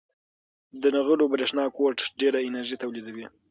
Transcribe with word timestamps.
د 0.81 0.83
نغلو 0.95 1.25
برېښنا 1.33 1.65
کوټ 1.77 1.97
ډېره 2.19 2.39
انرژي 2.47 2.77
تولیدوي. 2.83 3.25